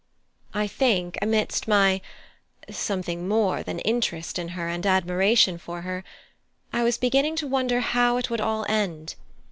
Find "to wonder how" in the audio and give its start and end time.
7.35-8.17